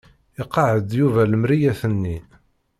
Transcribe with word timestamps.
Iqeɛɛed 0.41 0.89
Yuba 0.99 1.21
lemriyat-nni. 1.25 2.17